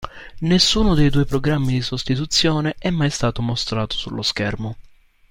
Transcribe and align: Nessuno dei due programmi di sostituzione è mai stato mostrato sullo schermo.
Nessuno 0.39 0.95
dei 0.95 1.11
due 1.11 1.25
programmi 1.25 1.73
di 1.73 1.81
sostituzione 1.83 2.73
è 2.79 2.89
mai 2.89 3.11
stato 3.11 3.43
mostrato 3.43 3.95
sullo 3.95 4.23
schermo. 4.23 4.75